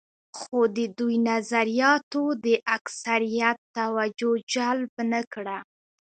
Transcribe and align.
خو 0.39 0.59
د 0.77 0.79
دوی 0.97 1.15
نظریاتو 1.29 2.23
د 2.45 2.47
اکثریت 2.77 3.57
توجه 3.77 4.31
جلب 4.53 4.93
نه 5.11 5.21
کړه. 5.33 5.57